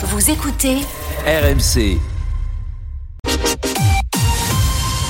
Vous 0.00 0.30
écoutez 0.30 0.76
RMC. 1.26 1.98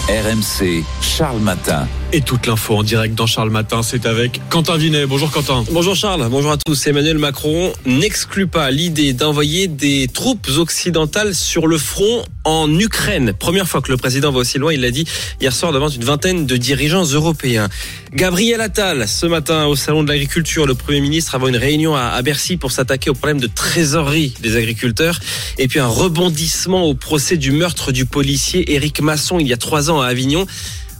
RMC, 0.09 0.83
Charles 1.03 1.41
Matin. 1.41 1.87
Et 2.11 2.23
toute 2.23 2.47
l'info 2.47 2.75
en 2.75 2.83
direct 2.83 3.15
dans 3.15 3.27
Charles 3.27 3.51
Matin, 3.51 3.83
c'est 3.83 4.07
avec 4.07 4.41
Quentin 4.49 4.79
Vinet. 4.79 5.05
Bonjour 5.05 5.31
Quentin. 5.31 5.63
Bonjour 5.71 5.95
Charles, 5.95 6.27
bonjour 6.31 6.51
à 6.51 6.57
tous. 6.57 6.87
Emmanuel 6.87 7.19
Macron 7.19 7.71
n'exclut 7.85 8.47
pas 8.47 8.71
l'idée 8.71 9.13
d'envoyer 9.13 9.69
des 9.69 10.09
troupes 10.09 10.49
occidentales 10.57 11.35
sur 11.35 11.67
le 11.67 11.77
front 11.77 12.25
en 12.45 12.73
Ukraine. 12.79 13.35
Première 13.39 13.69
fois 13.69 13.83
que 13.83 13.91
le 13.91 13.99
président 13.99 14.33
va 14.33 14.39
aussi 14.39 14.57
loin, 14.57 14.73
il 14.73 14.81
l'a 14.81 14.91
dit 14.91 15.05
hier 15.43 15.53
soir 15.53 15.71
devant 15.71 15.91
une 15.91 16.03
vingtaine 16.03 16.47
de 16.47 16.57
dirigeants 16.57 17.05
européens. 17.05 17.69
Gabriel 18.15 18.63
Attal, 18.63 19.07
ce 19.07 19.27
matin 19.27 19.67
au 19.67 19.77
Salon 19.77 20.03
de 20.03 20.09
l'Agriculture, 20.09 20.67
le 20.67 20.75
Premier 20.75 21.03
ministre 21.03 21.35
avant 21.35 21.49
une 21.49 21.59
réunion 21.59 21.95
à 21.95 22.23
Bercy 22.23 22.57
pour 22.57 22.73
s'attaquer 22.73 23.11
au 23.11 23.15
problème 23.15 23.39
de 23.39 23.49
trésorerie 23.49 24.33
des 24.41 24.57
agriculteurs. 24.57 25.21
Et 25.59 25.69
puis 25.69 25.79
un 25.79 25.87
rebondissement 25.87 26.85
au 26.85 26.95
procès 26.95 27.37
du 27.37 27.53
meurtre 27.53 27.93
du 27.93 28.07
policier 28.07 28.73
Éric 28.73 29.03
Masson 29.03 29.39
il 29.39 29.47
y 29.47 29.53
a 29.53 29.59
trois 29.59 29.91
ans 29.91 30.01
à 30.01 30.07
Avignon 30.07 30.47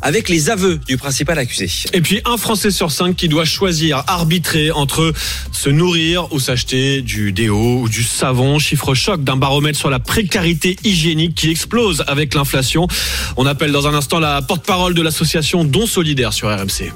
avec 0.03 0.29
les 0.29 0.51
aveux 0.51 0.79
du 0.87 0.97
principal 0.97 1.39
accusé. 1.39 1.69
Et 1.93 2.01
puis 2.01 2.21
un 2.25 2.37
Français 2.37 2.71
sur 2.71 2.91
cinq 2.91 3.17
qui 3.17 3.29
doit 3.29 3.45
choisir, 3.45 4.05
arbitrer 4.07 4.71
entre 4.71 5.13
se 5.53 5.69
nourrir 5.69 6.33
ou 6.33 6.41
s'acheter 6.41 7.03
du 7.03 7.33
déo 7.33 7.81
ou 7.81 7.89
du 7.89 8.03
savon. 8.03 8.59
Chiffre 8.59 8.95
choc 8.95 9.23
d'un 9.25 9.37
baromètre 9.37 9.79
sur 9.79 9.91
la 9.91 9.99
précarité 9.99 10.77
hygiénique 10.85 11.35
qui 11.35 11.51
explose 11.51 12.05
avec 12.07 12.35
l'inflation. 12.35 12.87
On 13.37 13.47
appelle 13.47 13.73
dans 13.73 13.87
un 13.87 13.95
instant 13.95 14.19
la 14.19 14.41
porte-parole 14.43 14.95
de 14.95 15.03
l'association 15.03 15.65
Don 15.65 15.87
Solidaire 15.87 16.33
sur 16.33 16.49
RMC. 16.49 16.93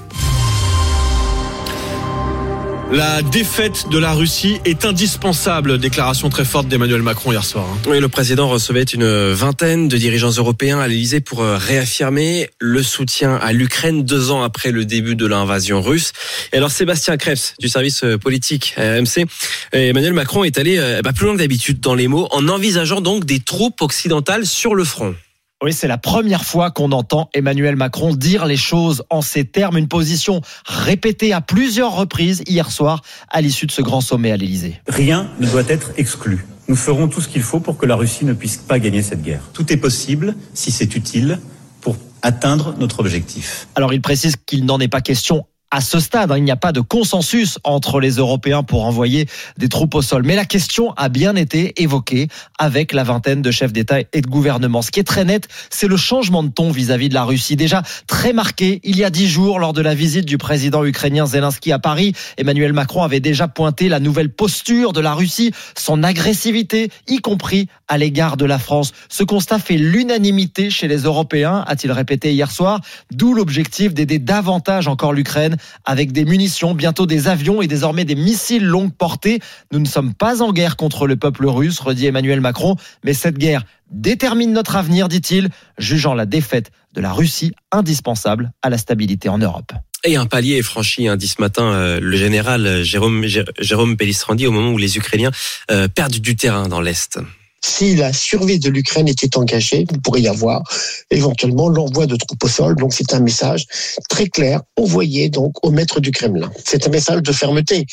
La 2.92 3.22
défaite 3.22 3.88
de 3.90 3.96
la 3.96 4.12
Russie 4.12 4.58
est 4.66 4.84
indispensable. 4.84 5.78
Déclaration 5.78 6.28
très 6.28 6.44
forte 6.44 6.68
d'Emmanuel 6.68 7.00
Macron 7.00 7.32
hier 7.32 7.42
soir. 7.42 7.66
Oui, 7.88 8.00
le 8.00 8.08
président 8.10 8.50
recevait 8.50 8.82
une 8.82 9.32
vingtaine 9.32 9.88
de 9.88 9.96
dirigeants 9.96 10.32
européens 10.32 10.78
à 10.78 10.88
l'Elysée 10.88 11.20
pour 11.22 11.40
euh, 11.40 11.56
réaffirmer 11.56 12.50
le 12.58 12.82
soutien 12.82 13.36
à 13.36 13.54
l'Ukraine 13.54 14.04
deux 14.04 14.30
ans 14.30 14.42
après 14.42 14.72
le 14.72 14.84
début 14.84 15.16
de 15.16 15.24
l'invasion 15.24 15.80
russe. 15.80 16.12
Et 16.52 16.58
alors 16.58 16.70
Sébastien 16.70 17.16
Krebs 17.16 17.54
du 17.58 17.70
service 17.70 18.04
euh, 18.04 18.18
politique 18.18 18.74
RMC, 18.76 19.24
Emmanuel 19.72 20.12
Macron 20.12 20.44
est 20.44 20.58
allé 20.58 20.76
euh, 20.76 21.00
bah, 21.02 21.14
plus 21.14 21.24
loin 21.24 21.32
que 21.32 21.38
d'habitude 21.38 21.80
dans 21.80 21.94
les 21.94 22.08
mots 22.08 22.28
en 22.30 22.46
envisageant 22.48 23.00
donc 23.00 23.24
des 23.24 23.40
troupes 23.40 23.80
occidentales 23.80 24.44
sur 24.44 24.74
le 24.74 24.84
front. 24.84 25.14
Oui, 25.62 25.72
c'est 25.72 25.86
la 25.86 25.96
première 25.96 26.44
fois 26.44 26.72
qu'on 26.72 26.90
entend 26.90 27.30
Emmanuel 27.34 27.76
Macron 27.76 28.16
dire 28.16 28.46
les 28.46 28.56
choses 28.56 29.04
en 29.10 29.22
ces 29.22 29.44
termes, 29.44 29.78
une 29.78 29.86
position 29.86 30.40
répétée 30.66 31.32
à 31.32 31.40
plusieurs 31.40 31.94
reprises 31.94 32.42
hier 32.48 32.72
soir 32.72 33.02
à 33.28 33.40
l'issue 33.40 33.66
de 33.66 33.70
ce 33.70 33.80
grand 33.80 34.00
sommet 34.00 34.32
à 34.32 34.36
l'Élysée. 34.36 34.80
Rien 34.88 35.30
ne 35.38 35.46
doit 35.46 35.62
être 35.68 35.92
exclu. 35.96 36.46
Nous 36.66 36.74
ferons 36.74 37.06
tout 37.06 37.20
ce 37.20 37.28
qu'il 37.28 37.42
faut 37.42 37.60
pour 37.60 37.78
que 37.78 37.86
la 37.86 37.94
Russie 37.94 38.24
ne 38.24 38.32
puisse 38.32 38.56
pas 38.56 38.80
gagner 38.80 39.02
cette 39.02 39.22
guerre. 39.22 39.42
Tout 39.52 39.72
est 39.72 39.76
possible 39.76 40.34
si 40.52 40.72
c'est 40.72 40.96
utile 40.96 41.38
pour 41.80 41.96
atteindre 42.22 42.74
notre 42.78 42.98
objectif. 42.98 43.68
Alors 43.76 43.92
il 43.92 44.02
précise 44.02 44.34
qu'il 44.44 44.64
n'en 44.64 44.80
est 44.80 44.88
pas 44.88 45.00
question 45.00 45.46
à 45.72 45.80
ce 45.80 45.98
stade. 45.98 46.30
Hein, 46.30 46.36
il 46.36 46.44
n'y 46.44 46.52
a 46.52 46.56
pas 46.56 46.70
de 46.70 46.80
consensus 46.80 47.58
entre 47.64 47.98
les 47.98 48.12
Européens 48.12 48.62
pour 48.62 48.84
envoyer 48.84 49.26
des 49.56 49.68
troupes 49.68 49.94
au 49.94 50.02
sol. 50.02 50.22
Mais 50.24 50.36
la 50.36 50.44
question 50.44 50.92
a 50.96 51.08
bien 51.08 51.34
été 51.34 51.82
évoquée 51.82 52.28
avec 52.58 52.92
la 52.92 53.02
vingtaine 53.02 53.42
de 53.42 53.50
chefs 53.50 53.72
d'État 53.72 54.00
et 54.12 54.20
de 54.20 54.26
gouvernement. 54.26 54.82
Ce 54.82 54.90
qui 54.90 55.00
est 55.00 55.04
très 55.04 55.24
net, 55.24 55.48
c'est 55.70 55.88
le 55.88 55.96
changement 55.96 56.42
de 56.42 56.50
ton 56.50 56.70
vis-à-vis 56.70 57.08
de 57.08 57.14
la 57.14 57.24
Russie. 57.24 57.56
Déjà 57.56 57.82
très 58.06 58.32
marqué 58.32 58.80
il 58.84 58.98
y 58.98 59.04
a 59.04 59.10
dix 59.10 59.28
jours 59.28 59.58
lors 59.58 59.72
de 59.72 59.80
la 59.80 59.94
visite 59.94 60.26
du 60.26 60.36
président 60.36 60.84
ukrainien 60.84 61.26
Zelensky 61.26 61.72
à 61.72 61.78
Paris. 61.78 62.12
Emmanuel 62.36 62.74
Macron 62.74 63.02
avait 63.02 63.20
déjà 63.20 63.48
pointé 63.48 63.88
la 63.88 63.98
nouvelle 63.98 64.28
posture 64.28 64.92
de 64.92 65.00
la 65.00 65.14
Russie, 65.14 65.52
son 65.76 66.02
agressivité, 66.02 66.90
y 67.08 67.18
compris 67.18 67.68
à 67.88 67.96
l'égard 67.96 68.36
de 68.36 68.44
la 68.44 68.58
France. 68.58 68.92
Ce 69.08 69.24
constat 69.24 69.58
fait 69.58 69.78
l'unanimité 69.78 70.68
chez 70.68 70.86
les 70.86 70.98
Européens, 70.98 71.64
a-t-il 71.66 71.92
répété 71.92 72.32
hier 72.32 72.50
soir, 72.50 72.80
d'où 73.10 73.32
l'objectif 73.32 73.94
d'aider 73.94 74.18
davantage 74.18 74.86
encore 74.86 75.14
l'Ukraine 75.14 75.56
avec 75.84 76.12
des 76.12 76.24
munitions, 76.24 76.74
bientôt 76.74 77.06
des 77.06 77.28
avions 77.28 77.62
et 77.62 77.66
désormais 77.66 78.04
des 78.04 78.14
missiles 78.14 78.64
longue 78.64 78.92
portée. 78.92 79.40
Nous 79.72 79.78
ne 79.78 79.86
sommes 79.86 80.14
pas 80.14 80.42
en 80.42 80.52
guerre 80.52 80.76
contre 80.76 81.06
le 81.06 81.16
peuple 81.16 81.46
russe, 81.46 81.80
redit 81.80 82.06
Emmanuel 82.06 82.40
Macron, 82.40 82.76
mais 83.04 83.14
cette 83.14 83.38
guerre 83.38 83.64
détermine 83.90 84.52
notre 84.52 84.76
avenir, 84.76 85.08
dit-il, 85.08 85.50
jugeant 85.78 86.14
la 86.14 86.26
défaite 86.26 86.70
de 86.94 87.00
la 87.00 87.12
Russie 87.12 87.52
indispensable 87.70 88.52
à 88.62 88.70
la 88.70 88.78
stabilité 88.78 89.28
en 89.28 89.38
Europe. 89.38 89.72
Et 90.04 90.16
un 90.16 90.26
palier 90.26 90.56
est 90.56 90.62
franchi, 90.62 91.06
hein, 91.06 91.16
dit 91.16 91.28
ce 91.28 91.40
matin 91.40 91.64
euh, 91.64 92.00
le 92.00 92.16
général 92.16 92.66
euh, 92.66 92.82
Jérôme, 92.82 93.24
Jérôme 93.58 93.96
Pellistrandi 93.96 94.46
au 94.46 94.50
moment 94.50 94.72
où 94.72 94.78
les 94.78 94.96
Ukrainiens 94.96 95.30
euh, 95.70 95.86
perdent 95.86 96.18
du 96.18 96.34
terrain 96.34 96.68
dans 96.68 96.80
l'Est 96.80 97.20
si 97.64 97.94
la 97.94 98.12
survie 98.12 98.58
de 98.58 98.68
l'Ukraine 98.68 99.08
était 99.08 99.36
engagée, 99.36 99.86
il 99.90 100.00
pourrait 100.00 100.22
y 100.22 100.28
avoir 100.28 100.62
éventuellement 101.10 101.68
l'envoi 101.68 102.06
de 102.06 102.16
troupes 102.16 102.42
au 102.42 102.48
sol. 102.48 102.76
Donc 102.76 102.92
c'est 102.92 103.14
un 103.14 103.20
message 103.20 103.66
très 104.08 104.26
clair 104.26 104.60
envoyé 104.76 105.28
donc 105.28 105.64
au 105.64 105.70
maître 105.70 106.00
du 106.00 106.10
Kremlin. 106.10 106.50
C'est 106.64 106.86
un 106.86 106.90
message 106.90 107.22
de 107.22 107.32
fermeté. 107.32 107.86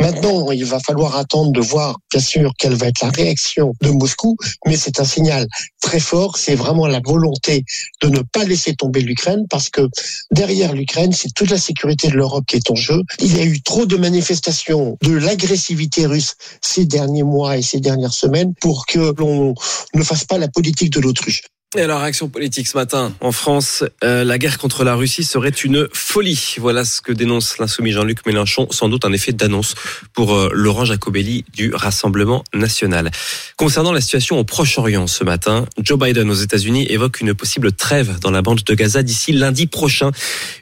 Maintenant, 0.00 0.50
il 0.50 0.64
va 0.64 0.80
falloir 0.80 1.16
attendre 1.16 1.52
de 1.52 1.60
voir 1.60 1.98
bien 2.10 2.20
sûr 2.20 2.52
quelle 2.58 2.74
va 2.74 2.88
être 2.88 3.00
la 3.00 3.10
réaction 3.10 3.72
de 3.80 3.90
Moscou, 3.90 4.36
mais 4.66 4.76
c'est 4.76 5.00
un 5.00 5.04
signal 5.04 5.46
très 5.80 6.00
fort. 6.00 6.36
C'est 6.36 6.54
vraiment 6.54 6.86
la 6.86 7.00
volonté 7.04 7.64
de 8.02 8.08
ne 8.08 8.20
pas 8.20 8.44
laisser 8.44 8.74
tomber 8.74 9.00
l'Ukraine 9.00 9.46
parce 9.48 9.70
que 9.70 9.88
derrière 10.30 10.72
l'Ukraine, 10.72 11.12
c'est 11.12 11.32
toute 11.34 11.50
la 11.50 11.58
sécurité 11.58 12.08
de 12.08 12.14
l'Europe 12.14 12.44
qui 12.46 12.56
est 12.56 12.70
en 12.70 12.74
jeu. 12.74 13.02
Il 13.20 13.36
y 13.36 13.40
a 13.40 13.44
eu 13.44 13.60
trop 13.62 13.86
de 13.86 13.96
manifestations 13.96 14.98
de 15.02 15.12
l'agressivité 15.12 16.06
russe 16.06 16.34
ces 16.60 16.86
derniers 16.86 17.22
mois 17.22 17.56
et 17.56 17.62
ces 17.62 17.80
dernières 17.80 18.14
semaines 18.14 18.54
pour 18.60 18.86
que 18.86 19.11
ne 19.14 20.02
fasse 20.02 20.24
pas 20.24 20.38
la 20.38 20.48
politique 20.48 20.90
de 20.90 21.00
l'autruche. 21.00 21.42
Et 21.74 21.80
alors, 21.80 22.02
réaction 22.02 22.28
politique 22.28 22.68
ce 22.68 22.76
matin 22.76 23.14
en 23.22 23.32
France, 23.32 23.82
euh, 24.04 24.24
la 24.24 24.36
guerre 24.36 24.58
contre 24.58 24.84
la 24.84 24.94
Russie 24.94 25.24
serait 25.24 25.48
une 25.48 25.88
folie. 25.94 26.56
Voilà 26.58 26.84
ce 26.84 27.00
que 27.00 27.12
dénonce 27.12 27.56
l'insoumis 27.56 27.92
Jean-Luc 27.92 28.26
Mélenchon, 28.26 28.66
sans 28.70 28.90
doute 28.90 29.06
un 29.06 29.12
effet 29.14 29.32
d'annonce 29.32 29.74
pour 30.12 30.34
euh, 30.34 30.50
Laurent 30.52 30.84
Jacobelli 30.84 31.46
du 31.54 31.72
Rassemblement 31.74 32.44
national. 32.52 33.10
Concernant 33.56 33.92
la 33.92 34.02
situation 34.02 34.38
au 34.38 34.44
Proche-Orient 34.44 35.06
ce 35.06 35.24
matin, 35.24 35.64
Joe 35.78 35.98
Biden 35.98 36.28
aux 36.28 36.34
États-Unis 36.34 36.88
évoque 36.90 37.22
une 37.22 37.32
possible 37.32 37.72
trêve 37.72 38.18
dans 38.20 38.30
la 38.30 38.42
bande 38.42 38.60
de 38.62 38.74
Gaza 38.74 39.02
d'ici 39.02 39.32
lundi 39.32 39.66
prochain. 39.66 40.10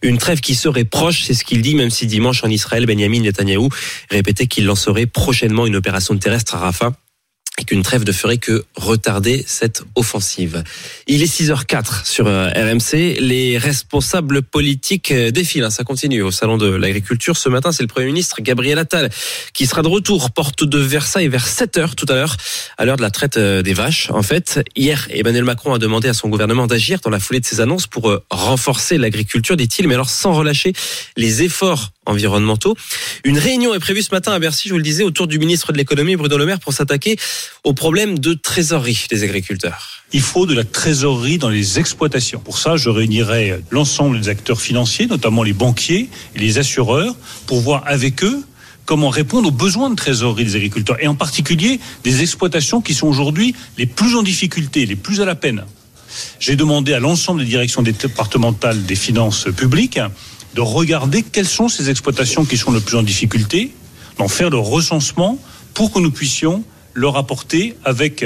Une 0.02 0.18
trêve 0.18 0.38
qui 0.38 0.54
serait 0.54 0.84
proche, 0.84 1.24
c'est 1.24 1.34
ce 1.34 1.44
qu'il 1.44 1.60
dit, 1.60 1.74
même 1.74 1.90
si 1.90 2.06
dimanche 2.06 2.44
en 2.44 2.48
Israël, 2.48 2.86
Benjamin 2.86 3.22
Netanyahou 3.22 3.68
répétait 4.10 4.46
qu'il 4.46 4.64
lancerait 4.64 5.06
prochainement 5.06 5.66
une 5.66 5.74
opération 5.74 6.16
terrestre 6.16 6.54
à 6.54 6.58
Rafah 6.58 6.92
qu'une 7.65 7.82
trêve 7.82 8.04
ne 8.06 8.12
ferait 8.12 8.38
que 8.38 8.65
retarder 8.76 9.44
cette 9.47 9.82
offensive. 9.94 10.62
Il 11.06 11.22
est 11.22 11.41
6h04 11.41 12.06
sur 12.06 12.26
euh, 12.26 12.48
RMC. 12.48 13.19
Les 13.21 13.59
responsables 13.59 14.43
politiques 14.43 15.12
euh, 15.12 15.31
défilent. 15.31 15.65
Hein, 15.65 15.71
ça 15.71 15.84
continue 15.84 16.22
au 16.22 16.31
Salon 16.31 16.59
de 16.59 16.69
l'Agriculture. 16.69 17.37
Ce 17.37 17.48
matin, 17.48 17.72
c'est 17.72 17.82
le 17.82 17.88
Premier 17.88 18.06
ministre 18.06 18.41
Gabriel 18.41 18.78
Attal 18.78 19.10
qui 19.54 19.66
sera 19.66 19.82
de 19.82 19.88
retour 19.88 20.31
porte 20.31 20.65
de 20.65 20.78
Versailles 20.78 21.28
vers 21.28 21.47
7h 21.47 21.94
tout 21.94 22.06
à 22.09 22.15
l'heure, 22.15 22.37
à 22.78 22.84
l'heure 22.84 22.97
de 22.97 23.03
la 23.03 23.10
traite 23.10 23.37
euh, 23.37 23.62
des 23.62 23.75
vaches. 23.75 24.10
En 24.10 24.22
fait, 24.22 24.60
hier, 24.77 25.09
Emmanuel 25.10 25.44
Macron 25.44 25.75
a 25.75 25.78
demandé 25.78 26.09
à 26.09 26.15
son 26.15 26.28
gouvernement 26.28 26.66
d'agir 26.66 27.00
dans 27.00 27.10
la 27.10 27.21
foulée 27.21 27.41
de 27.41 27.47
ses 27.47 27.60
annonces 27.60 27.87
pour 27.87 28.15
renforcer 28.31 28.98
l'agriculture, 28.98 29.56
dit-il, 29.56 29.88
mais 29.88 29.94
alors 29.94 30.10
sans 30.10 30.32
relâcher 30.32 30.72
les 31.16 31.42
efforts 31.42 31.92
environnementaux. 32.10 32.76
Une 33.25 33.38
réunion 33.38 33.75
est 33.75 33.78
prévue 33.78 34.03
ce 34.03 34.10
matin 34.12 34.32
à 34.32 34.38
Bercy, 34.38 34.69
je 34.69 34.75
vous 34.75 34.78
le 34.78 34.84
disais, 34.84 35.03
autour 35.03 35.26
du 35.26 35.38
ministre 35.38 35.72
de 35.72 35.78
l'économie 35.78 36.16
Bruno 36.16 36.37
Le 36.37 36.47
Maire 36.47 36.60
pour 36.60 36.72
s'attaquer 36.72 37.16
au 37.65 37.72
problème 37.72 38.19
de 38.19 38.34
trésorerie 38.34 39.06
des 39.10 39.22
agriculteurs. 39.22 40.03
Il 40.12 40.21
faut 40.21 40.47
de 40.47 40.54
la 40.54 40.65
trésorerie 40.65 41.38
dans 41.38 41.48
les 41.48 41.78
exploitations. 41.78 42.41
Pour 42.41 42.59
ça, 42.59 42.76
je 42.76 42.91
réunirai 42.91 43.60
l'ensemble 43.71 44.21
des 44.21 44.28
acteurs 44.28 44.60
financiers, 44.60 45.06
notamment 45.06 45.43
les 45.43 45.53
banquiers 45.53 46.09
et 46.34 46.38
les 46.38 46.59
assureurs, 46.59 47.15
pour 47.47 47.60
voir 47.60 47.84
avec 47.87 48.25
eux 48.25 48.42
comment 48.87 49.09
répondre 49.09 49.48
aux 49.48 49.53
besoins 49.53 49.88
de 49.88 49.94
trésorerie 49.94 50.44
des 50.44 50.56
agriculteurs, 50.56 50.97
et 51.00 51.06
en 51.06 51.15
particulier 51.15 51.78
des 52.03 52.22
exploitations 52.22 52.81
qui 52.81 52.92
sont 52.92 53.06
aujourd'hui 53.06 53.54
les 53.78 53.86
plus 53.86 54.16
en 54.16 54.22
difficulté, 54.24 54.84
les 54.84 54.97
plus 54.97 55.21
à 55.21 55.24
la 55.24 55.36
peine. 55.36 55.65
J'ai 56.41 56.56
demandé 56.56 56.92
à 56.92 56.98
l'ensemble 56.98 57.41
des 57.41 57.47
directions 57.47 57.83
départementales 57.83 58.84
des 58.84 58.97
finances 58.97 59.47
publiques 59.56 60.01
de 60.54 60.60
regarder 60.60 61.22
quelles 61.22 61.47
sont 61.47 61.68
ces 61.68 61.91
exploitations 61.91 62.44
qui 62.44 62.56
sont 62.56 62.72
le 62.72 62.80
plus 62.80 62.97
en 62.97 63.02
difficulté, 63.02 63.72
d'en 64.18 64.28
faire 64.28 64.50
le 64.50 64.58
recensement 64.58 65.38
pour 65.74 65.92
que 65.92 65.98
nous 65.98 66.10
puissions 66.10 66.64
leur 66.94 67.16
apporter 67.16 67.76
avec 67.84 68.24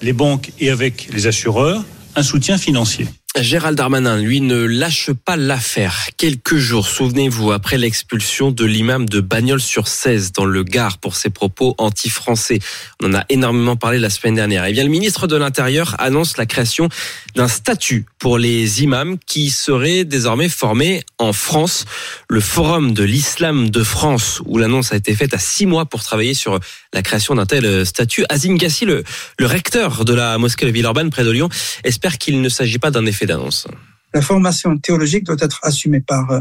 les 0.00 0.12
banques 0.12 0.52
et 0.60 0.70
avec 0.70 1.08
les 1.12 1.26
assureurs 1.26 1.84
un 2.16 2.22
soutien 2.22 2.58
financier. 2.58 3.08
Gérald 3.40 3.76
Darmanin, 3.76 4.18
lui, 4.18 4.40
ne 4.40 4.64
lâche 4.64 5.10
pas 5.10 5.36
l'affaire. 5.36 6.06
Quelques 6.16 6.54
jours, 6.54 6.86
souvenez-vous, 6.86 7.50
après 7.50 7.78
l'expulsion 7.78 8.52
de 8.52 8.64
l'imam 8.64 9.08
de 9.08 9.20
Bagnols-sur-Cèze 9.20 10.30
dans 10.30 10.44
le 10.44 10.62
Gard 10.62 10.98
pour 10.98 11.16
ses 11.16 11.30
propos 11.30 11.74
anti-français. 11.78 12.60
On 13.02 13.10
en 13.10 13.14
a 13.14 13.24
énormément 13.30 13.74
parlé 13.74 13.98
la 13.98 14.08
semaine 14.08 14.36
dernière. 14.36 14.66
Et 14.66 14.72
bien, 14.72 14.84
le 14.84 14.88
ministre 14.88 15.26
de 15.26 15.34
l'Intérieur 15.34 15.96
annonce 15.98 16.36
la 16.36 16.46
création 16.46 16.88
d'un 17.34 17.48
statut 17.48 18.06
pour 18.20 18.38
les 18.38 18.84
imams 18.84 19.18
qui 19.26 19.50
serait 19.50 20.04
désormais 20.04 20.48
formé 20.48 21.02
en 21.18 21.32
France. 21.32 21.86
Le 22.28 22.38
Forum 22.38 22.94
de 22.94 23.02
l'Islam 23.02 23.68
de 23.68 23.82
France, 23.82 24.42
où 24.46 24.58
l'annonce 24.58 24.92
a 24.92 24.96
été 24.96 25.12
faite 25.16 25.34
à 25.34 25.38
six 25.38 25.66
mois 25.66 25.86
pour 25.86 26.04
travailler 26.04 26.34
sur 26.34 26.60
la 26.92 27.02
création 27.02 27.34
d'un 27.34 27.46
tel 27.46 27.84
statut. 27.84 28.24
Azim 28.28 28.54
Gassi, 28.54 28.84
le, 28.84 29.02
le 29.40 29.46
recteur 29.46 30.04
de 30.04 30.14
la 30.14 30.38
mosquée 30.38 30.66
de 30.66 30.70
Villeurbanne 30.70 31.10
près 31.10 31.24
de 31.24 31.32
Lyon, 31.32 31.48
espère 31.82 32.18
qu'il 32.18 32.40
ne 32.40 32.48
s'agit 32.48 32.78
pas 32.78 32.92
d'un 32.92 33.04
effet 33.06 33.23
d'annonce. 33.26 33.66
La 34.14 34.22
formation 34.22 34.78
théologique 34.78 35.24
doit 35.24 35.36
être 35.40 35.58
assumée 35.62 36.00
par 36.00 36.30
euh, 36.30 36.40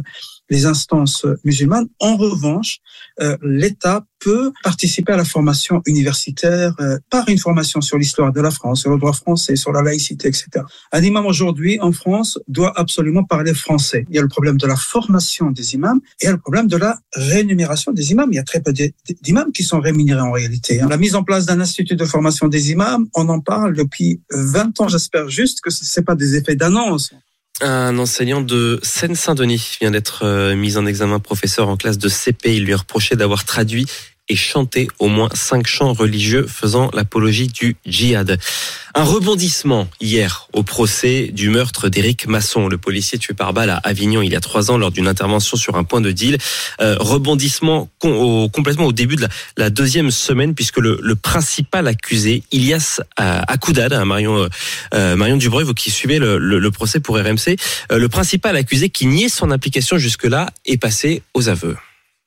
les 0.50 0.66
instances 0.66 1.25
musulmanes. 1.44 1.88
En 2.00 2.16
revanche, 2.16 2.78
euh, 3.22 3.38
l'État 3.42 4.06
peut 4.20 4.52
participer 4.64 5.14
à 5.14 5.18
la 5.18 5.25
formation 5.25 5.81
universitaire 5.86 6.74
euh, 6.80 6.98
par 7.10 7.28
une 7.28 7.38
formation 7.38 7.81
sur 7.81 7.98
l'histoire 7.98 8.31
de 8.31 8.42
la 8.42 8.52
France, 8.52 8.81
sur 8.81 8.92
le 8.92 8.98
droit 8.98 9.14
français, 9.14 9.56
sur 9.56 9.72
la 9.72 9.81
laïcité, 9.81 10.28
etc. 10.28 10.46
Un 10.92 11.02
imam 11.02 11.25
aujourd'hui 11.25 11.80
en 11.81 11.92
France 11.92 12.40
doit 12.48 12.78
absolument 12.80 13.24
parler 13.24 13.54
français. 13.54 14.06
Il 14.10 14.16
y 14.16 14.20
a 14.20 14.22
le 14.22 14.28
problème 14.28 14.58
de 14.58 14.68
la 14.68 14.75
formation 14.75 15.52
des 15.52 15.74
imams 15.74 16.00
et 16.20 16.24
il 16.24 16.25
y 16.25 16.30
a 16.30 16.34
le 16.34 16.38
problème 16.38 16.68
de 16.68 16.78
la 16.78 17.00
rémunération 17.14 17.92
des 17.92 18.12
imams. 18.12 18.30
Il 18.31 18.36
y 18.36 18.40
a 18.40 18.44
très 18.44 18.62
peu 18.62 18.74
d'imams 19.22 19.52
qui 19.52 19.64
sont 19.64 19.80
rémunérés 19.80 20.22
en 20.22 20.31
réalité. 20.31 20.81
hein. 20.81 20.88
La 20.90 20.98
mise 20.98 21.16
en 21.16 21.24
place 21.24 21.46
d'un 21.46 21.60
institut 21.60 21.96
de 21.96 22.06
formation 22.06 22.48
des 22.48 22.72
imams, 22.72 23.08
on 23.16 23.28
en 23.30 23.40
parle 23.40 23.75
depuis 23.75 24.22
20 24.31 24.80
ans. 24.81 24.88
J'espère 24.88 25.30
juste 25.30 25.62
que 25.62 25.70
ce 25.70 26.00
n'est 26.00 26.04
pas 26.04 26.16
des 26.16 26.36
effets 26.36 26.56
d'annonce. 26.56 27.12
Un 27.61 28.00
enseignant 28.00 28.41
de 28.41 28.79
Seine-Saint-Denis 28.81 29.77
vient 29.79 29.91
d'être 29.91 30.25
euh, 30.25 30.55
mis 30.55 30.75
en 30.75 30.85
examen 30.85 31.19
professeur 31.19 31.69
en 31.69 31.77
classe 31.77 32.00
de 32.00 32.09
CP. 32.09 32.55
Il 32.55 32.65
lui 32.65 32.73
reproché 32.73 33.15
d'avoir 33.15 33.45
traduit 33.45 33.85
et 34.30 34.36
chanté 34.36 34.88
au 35.00 35.08
moins 35.08 35.30
cinq 35.34 35.68
chants 35.68 35.94
religieux 35.94 36.48
faisant 36.48 36.90
l'apologie 36.94 37.48
du 37.48 37.75
djihad. 37.86 38.40
Un 38.96 39.04
rebondissement 39.04 39.88
hier 40.00 40.48
au 40.54 40.64
procès 40.64 41.30
du 41.34 41.50
meurtre 41.50 41.90
d'Éric 41.90 42.28
Masson, 42.28 42.68
le 42.68 42.78
policier 42.78 43.18
tué 43.18 43.34
par 43.34 43.54
balle 43.54 43.70
à 43.70 43.78
Avignon 43.78 44.22
il 44.22 44.31
y 44.31 44.36
a 44.36 44.40
trois 44.40 44.72
ans 44.72 44.78
lors 44.78 44.92
d'une 44.92 45.08
intervention 45.08 45.58
sur 45.58 45.75
un 45.75 45.84
point 45.84 46.00
de 46.02 46.12
deal. 46.12 46.38
Euh, 46.80 46.96
rebondissement 47.00 47.90
au- 48.04 48.50
complètement 48.50 48.86
au 48.86 48.94
début 48.94 49.16
de 49.16 49.28
la, 49.58 49.70
deuxième 49.70 50.12
semaine 50.12 50.54
puisque 50.56 50.78
le, 50.78 51.16
principal 51.16 51.88
accusé, 51.88 52.44
Ilias 52.52 53.02
euh, 53.20 53.42
Akoudad, 53.48 53.94
hein, 53.94 54.06
Marion, 54.06 54.38
euh, 54.44 54.48
euh, 54.94 55.16
Marion 55.16 55.38
Dubreuil, 55.38 55.66
vous 55.66 55.74
qui 55.74 55.92
suivez 55.92 56.20
le 56.20 56.70
procès 56.72 57.00
pour 57.00 57.18
RMC, 57.18 57.58
euh, 57.92 57.98
le 57.98 58.10
principal 58.10 58.56
accusé 58.56 58.90
qui 58.90 59.06
niait 59.06 59.30
son 59.30 59.52
implication 59.52 59.98
jusque-là 59.98 60.50
est 60.66 60.78
passé 60.78 61.24
aux 61.34 61.50
aveux. 61.50 61.75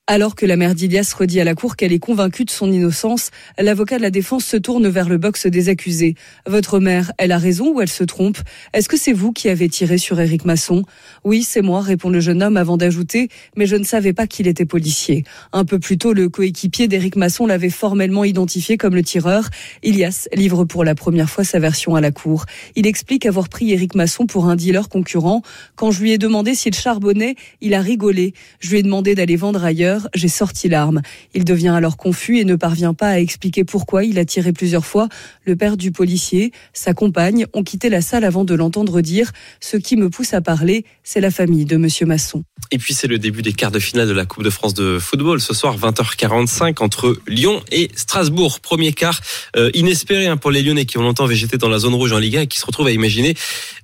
Alors 0.08 0.36
que 0.36 0.46
la 0.46 0.56
mère 0.56 0.76
d'Ilias 0.76 1.12
redit 1.18 1.40
à 1.40 1.44
la 1.44 1.56
cour 1.56 1.74
qu'elle 1.74 1.92
est 1.92 1.98
convaincue 1.98 2.44
de 2.44 2.50
son 2.50 2.70
innocence, 2.70 3.32
l'avocat 3.58 3.96
de 3.96 4.02
la 4.02 4.10
défense 4.10 4.44
se 4.44 4.56
tourne 4.56 4.86
vers 4.86 5.08
le 5.08 5.18
box 5.18 5.48
des 5.48 5.68
accusés. 5.68 6.14
Votre 6.46 6.78
mère, 6.78 7.10
elle 7.18 7.32
a 7.32 7.38
raison 7.38 7.74
ou 7.74 7.80
elle 7.80 7.88
se 7.88 8.04
trompe? 8.04 8.38
Est-ce 8.72 8.88
que 8.88 8.96
c'est 8.96 9.12
vous 9.12 9.32
qui 9.32 9.48
avez 9.48 9.68
tiré 9.68 9.98
sur 9.98 10.20
Éric 10.20 10.44
Masson? 10.44 10.84
Oui, 11.24 11.42
c'est 11.42 11.60
moi, 11.60 11.80
répond 11.80 12.08
le 12.08 12.20
jeune 12.20 12.40
homme 12.44 12.56
avant 12.56 12.76
d'ajouter, 12.76 13.30
mais 13.56 13.66
je 13.66 13.74
ne 13.74 13.82
savais 13.82 14.12
pas 14.12 14.28
qu'il 14.28 14.46
était 14.46 14.64
policier. 14.64 15.24
Un 15.52 15.64
peu 15.64 15.80
plus 15.80 15.98
tôt, 15.98 16.12
le 16.12 16.28
coéquipier 16.28 16.86
d'Éric 16.86 17.16
Masson 17.16 17.44
l'avait 17.44 17.68
formellement 17.68 18.22
identifié 18.22 18.76
comme 18.76 18.94
le 18.94 19.02
tireur. 19.02 19.48
Ilias 19.82 20.28
livre 20.32 20.64
pour 20.64 20.84
la 20.84 20.94
première 20.94 21.28
fois 21.28 21.42
sa 21.42 21.58
version 21.58 21.96
à 21.96 22.00
la 22.00 22.12
cour. 22.12 22.44
Il 22.76 22.86
explique 22.86 23.26
avoir 23.26 23.48
pris 23.48 23.72
Éric 23.72 23.96
Masson 23.96 24.26
pour 24.26 24.46
un 24.46 24.54
dealer 24.54 24.88
concurrent. 24.88 25.42
Quand 25.74 25.90
je 25.90 26.00
lui 26.00 26.12
ai 26.12 26.18
demandé 26.18 26.54
s'il 26.54 26.74
charbonnait, 26.74 27.34
il 27.60 27.74
a 27.74 27.80
rigolé. 27.80 28.34
Je 28.60 28.70
lui 28.70 28.78
ai 28.78 28.82
demandé 28.84 29.16
d'aller 29.16 29.34
vendre 29.34 29.64
ailleurs. 29.64 29.95
J'ai 30.14 30.28
sorti 30.28 30.68
l'arme. 30.68 31.02
Il 31.34 31.44
devient 31.44 31.68
alors 31.68 31.96
confus 31.96 32.38
et 32.38 32.44
ne 32.44 32.56
parvient 32.56 32.94
pas 32.94 33.08
à 33.08 33.18
expliquer 33.18 33.64
pourquoi 33.64 34.04
il 34.04 34.18
a 34.18 34.24
tiré 34.24 34.52
plusieurs 34.52 34.86
fois. 34.86 35.08
Le 35.44 35.56
père 35.56 35.76
du 35.76 35.92
policier, 35.92 36.52
sa 36.72 36.94
compagne, 36.94 37.46
ont 37.52 37.62
quitté 37.62 37.88
la 37.88 38.00
salle 38.00 38.24
avant 38.24 38.44
de 38.44 38.54
l'entendre 38.54 39.00
dire 39.00 39.32
Ce 39.60 39.76
qui 39.76 39.96
me 39.96 40.10
pousse 40.10 40.34
à 40.34 40.40
parler, 40.40 40.84
c'est 41.02 41.20
la 41.20 41.30
famille 41.30 41.64
de 41.64 41.76
Monsieur 41.76 42.06
Masson. 42.06 42.44
Et 42.70 42.78
puis 42.78 42.94
c'est 42.94 43.06
le 43.06 43.18
début 43.18 43.42
des 43.42 43.52
quarts 43.52 43.70
de 43.70 43.78
finale 43.78 44.08
de 44.08 44.12
la 44.12 44.24
Coupe 44.24 44.42
de 44.42 44.50
France 44.50 44.74
de 44.74 44.98
football. 44.98 45.40
Ce 45.40 45.54
soir, 45.54 45.78
20h45 45.78 46.82
entre 46.82 47.16
Lyon 47.28 47.62
et 47.70 47.90
Strasbourg. 47.94 48.60
Premier 48.60 48.92
quart 48.92 49.20
euh, 49.56 49.70
inespéré 49.74 50.26
hein, 50.26 50.36
pour 50.36 50.50
les 50.50 50.62
Lyonnais 50.62 50.84
qui 50.84 50.98
ont 50.98 51.02
longtemps 51.02 51.26
végété 51.26 51.58
dans 51.58 51.68
la 51.68 51.78
zone 51.78 51.94
rouge 51.94 52.12
en 52.12 52.18
Ligue 52.18 52.36
1 52.36 52.40
et 52.42 52.46
qui 52.46 52.58
se 52.58 52.66
retrouvent 52.66 52.86
à 52.88 52.92
imaginer 52.92 53.34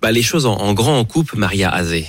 bah, 0.01 0.13
les 0.13 0.23
choses 0.23 0.47
en, 0.47 0.57
en 0.57 0.73
grand 0.75 0.99
en 0.99 1.05
coupe. 1.05 1.35
Maria 1.35 1.71
Azé. 1.71 2.07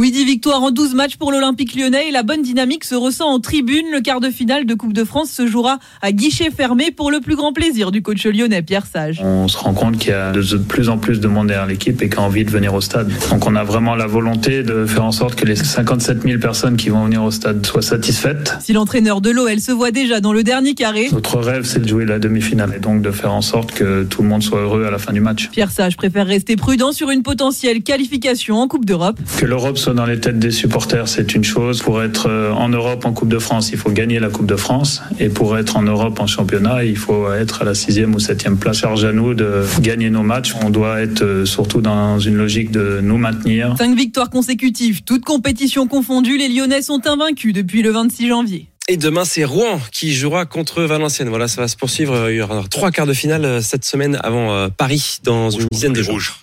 Oui, 0.00 0.12
10 0.12 0.24
victoires 0.24 0.62
en 0.62 0.70
12 0.70 0.94
matchs 0.94 1.16
pour 1.18 1.30
l'Olympique 1.30 1.74
lyonnais 1.74 2.08
et 2.08 2.10
la 2.10 2.22
bonne 2.22 2.40
dynamique 2.40 2.84
se 2.84 2.94
ressent 2.94 3.28
en 3.28 3.38
tribune. 3.38 3.84
Le 3.92 4.00
quart 4.00 4.20
de 4.20 4.30
finale 4.30 4.64
de 4.64 4.72
Coupe 4.72 4.94
de 4.94 5.04
France 5.04 5.30
se 5.30 5.46
jouera 5.46 5.78
à 6.00 6.10
guichet 6.10 6.50
fermé 6.50 6.90
pour 6.90 7.10
le 7.10 7.20
plus 7.20 7.36
grand 7.36 7.52
plaisir 7.52 7.90
du 7.90 8.00
coach 8.00 8.24
lyonnais 8.24 8.62
Pierre 8.62 8.86
Sage. 8.86 9.20
On 9.22 9.46
se 9.46 9.58
rend 9.58 9.74
compte 9.74 9.98
qu'il 9.98 10.12
y 10.12 10.14
a 10.14 10.32
de 10.32 10.56
plus 10.56 10.88
en 10.88 10.96
plus 10.96 11.20
de 11.20 11.28
monde 11.28 11.48
derrière 11.48 11.66
l'équipe 11.66 12.00
et 12.00 12.08
qui 12.08 12.16
a 12.16 12.22
envie 12.22 12.46
de 12.46 12.50
venir 12.50 12.72
au 12.72 12.80
stade. 12.80 13.12
Donc 13.28 13.46
on 13.46 13.54
a 13.54 13.62
vraiment 13.62 13.94
la 13.94 14.06
volonté 14.06 14.62
de 14.62 14.86
faire 14.86 15.04
en 15.04 15.12
sorte 15.12 15.34
que 15.34 15.44
les 15.44 15.54
57 15.54 16.22
000 16.22 16.40
personnes 16.40 16.78
qui 16.78 16.88
vont 16.88 17.04
venir 17.04 17.22
au 17.22 17.30
stade 17.30 17.66
soient 17.66 17.82
satisfaites. 17.82 18.54
Si 18.60 18.72
l'entraîneur 18.72 19.20
de 19.20 19.28
l'OL 19.28 19.60
se 19.60 19.70
voit 19.70 19.90
déjà 19.90 20.20
dans 20.20 20.32
le 20.32 20.42
dernier 20.42 20.72
carré, 20.72 21.10
Notre 21.12 21.40
rêve, 21.40 21.64
c'est 21.66 21.80
de 21.80 21.86
jouer 21.88 22.06
la 22.06 22.18
demi-finale 22.18 22.72
et 22.74 22.80
donc 22.80 23.02
de 23.02 23.10
faire 23.10 23.34
en 23.34 23.42
sorte 23.42 23.72
que 23.72 24.04
tout 24.04 24.22
le 24.22 24.28
monde 24.28 24.42
soit 24.42 24.62
heureux 24.62 24.86
à 24.86 24.90
la 24.90 24.98
fin 24.98 25.12
du 25.12 25.20
match. 25.20 25.50
Pierre 25.50 25.70
Sage 25.70 25.98
préfère 25.98 26.26
rester 26.26 26.56
prudent 26.56 26.92
sur 26.92 27.10
une 27.10 27.22
potentielle 27.22 27.82
qualification 27.82 28.56
en 28.56 28.66
Coupe 28.66 28.86
d'Europe. 28.86 29.18
Que 29.36 29.44
l'Europe 29.44 29.76
soit 29.76 29.89
dans 29.94 30.06
les 30.06 30.20
têtes 30.20 30.38
des 30.38 30.50
supporters, 30.50 31.08
c'est 31.08 31.34
une 31.34 31.44
chose. 31.44 31.82
Pour 31.82 32.02
être 32.02 32.28
euh, 32.28 32.52
en 32.52 32.68
Europe 32.68 33.04
en 33.04 33.12
Coupe 33.12 33.28
de 33.28 33.38
France, 33.38 33.70
il 33.72 33.78
faut 33.78 33.90
gagner 33.90 34.18
la 34.18 34.28
Coupe 34.28 34.46
de 34.46 34.56
France. 34.56 35.02
Et 35.18 35.28
pour 35.28 35.56
être 35.58 35.76
en 35.76 35.82
Europe 35.82 36.20
en 36.20 36.26
championnat, 36.26 36.84
il 36.84 36.96
faut 36.96 37.32
être 37.32 37.62
à 37.62 37.64
la 37.64 37.74
sixième 37.74 38.14
ou 38.14 38.18
septième 38.18 38.56
place. 38.58 38.78
Charge 38.78 39.04
à 39.04 39.12
nous 39.12 39.34
de 39.34 39.64
gagner 39.80 40.10
nos 40.10 40.22
matchs. 40.22 40.54
On 40.62 40.70
doit 40.70 41.00
être 41.00 41.22
euh, 41.22 41.44
surtout 41.44 41.80
dans 41.80 42.18
une 42.18 42.36
logique 42.36 42.70
de 42.70 43.00
nous 43.02 43.18
maintenir. 43.18 43.74
Cinq 43.78 43.96
victoires 43.96 44.30
consécutives, 44.30 45.02
toutes 45.02 45.24
compétitions 45.24 45.86
confondues, 45.86 46.38
les 46.38 46.48
Lyonnais 46.48 46.82
sont 46.82 47.06
invaincus 47.06 47.52
depuis 47.52 47.82
le 47.82 47.90
26 47.90 48.28
janvier. 48.28 48.66
Et 48.88 48.96
demain, 48.96 49.24
c'est 49.24 49.44
Rouen 49.44 49.80
qui 49.92 50.12
jouera 50.12 50.46
contre 50.46 50.82
Valenciennes. 50.82 51.28
Voilà, 51.28 51.48
ça 51.48 51.60
va 51.60 51.68
se 51.68 51.76
poursuivre. 51.76 52.30
Il 52.30 52.36
y 52.36 52.40
aura 52.40 52.64
trois 52.70 52.90
quarts 52.90 53.06
de 53.06 53.14
finale 53.14 53.44
euh, 53.44 53.60
cette 53.60 53.84
semaine 53.84 54.18
avant 54.22 54.68
Paris 54.70 55.18
dans 55.22 55.50
une 55.50 55.66
dizaine 55.70 55.92
de 55.92 55.98
les 55.98 56.04
jours. 56.04 56.14
rouges. 56.14 56.34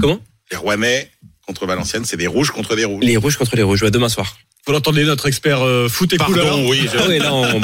Comment? 0.00 0.18
Les 0.50 0.56
Rouennais 0.56 1.10
contre 1.46 1.66
Valenciennes, 1.66 2.04
c'est 2.04 2.16
des 2.16 2.26
rouges 2.26 2.50
contre 2.50 2.74
des 2.76 2.84
rouges. 2.84 3.04
Les 3.04 3.16
rouges 3.16 3.36
contre 3.36 3.54
les 3.56 3.62
rouges. 3.62 3.82
Ouais, 3.82 3.90
demain 3.90 4.08
soir. 4.08 4.36
Vous 4.66 4.72
l'entendez, 4.72 5.04
notre 5.04 5.26
expert 5.26 5.62
euh, 5.62 5.88
foot 5.88 6.12
et 6.12 6.16
Pardon, 6.16 6.32
couleurs. 6.32 6.58
oui. 6.58 6.88
je- 6.92 6.98
Ah 6.98 7.04
oui, 7.08 7.18
là, 7.20 7.32
on... 7.32 7.60